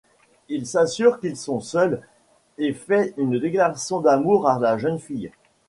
[0.49, 2.01] Il s’assure qu’ils sont seuls
[2.57, 5.31] et fait une déclaration d’amour à la jeune fille.